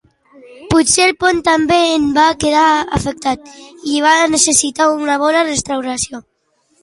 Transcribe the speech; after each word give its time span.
Potser 0.69 1.03
el 1.07 1.11
pont 1.23 1.41
també 1.47 1.75
en 1.97 2.07
va 2.15 2.23
quedar 2.45 2.63
afectat 2.99 3.51
i 3.97 4.01
va 4.07 4.15
necessitar 4.33 4.89
una 4.95 5.19
bona 5.27 5.47
restauració. 5.51 6.23